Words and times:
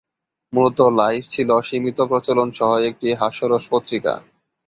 মূলত, 0.53 0.79
লাইফ 0.99 1.23
ছিল 1.27 1.49
সীমিত 1.61 1.99
প্রচলন 2.09 2.49
সহ 2.51 2.71
একটি 2.89 3.07
হাস্যরস 3.13 3.63
পত্রিকা। 3.71 4.13